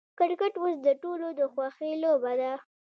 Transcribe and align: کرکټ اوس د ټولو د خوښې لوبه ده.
کرکټ 0.19 0.53
اوس 0.61 0.75
د 0.85 0.87
ټولو 1.01 1.27
د 1.39 1.41
خوښې 1.53 1.91
لوبه 2.03 2.33
ده. 2.41 2.51